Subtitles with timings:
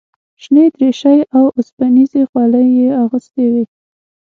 [0.41, 3.63] شنې دریشۍ او اوسپنیزې خولۍ یې اغوستې وې.